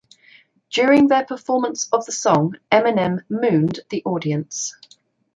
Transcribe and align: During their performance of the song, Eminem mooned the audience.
During 0.71 1.09
their 1.09 1.25
performance 1.25 1.87
of 1.91 2.07
the 2.07 2.11
song, 2.11 2.55
Eminem 2.71 3.23
mooned 3.29 3.81
the 3.91 4.01
audience. 4.03 4.73